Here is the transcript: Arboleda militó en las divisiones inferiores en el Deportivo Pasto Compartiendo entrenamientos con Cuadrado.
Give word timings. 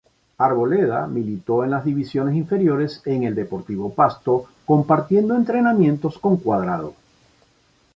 Arboleda 0.39 1.05
militó 1.05 1.63
en 1.63 1.69
las 1.69 1.85
divisiones 1.85 2.33
inferiores 2.35 3.03
en 3.05 3.21
el 3.21 3.35
Deportivo 3.35 3.93
Pasto 3.93 4.45
Compartiendo 4.65 5.35
entrenamientos 5.35 6.17
con 6.17 6.37
Cuadrado. 6.37 6.95